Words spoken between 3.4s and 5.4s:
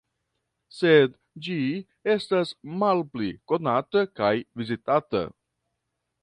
konata kaj vizitata.